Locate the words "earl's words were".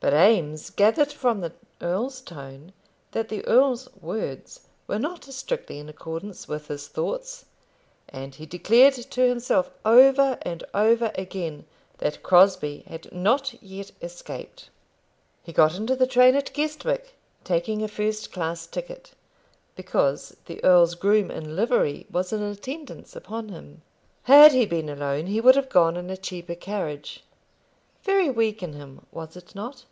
3.48-4.96